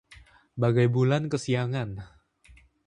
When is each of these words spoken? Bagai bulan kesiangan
Bagai 0.61 0.87
bulan 0.95 1.23
kesiangan 1.31 1.91